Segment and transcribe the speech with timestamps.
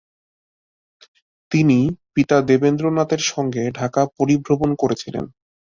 [1.51, 1.77] তিনি
[2.15, 5.25] পিতা দেবেন্দ্রনাথের সঙ্গে ঢাকা পরিভ্রমণ করেছিলেন।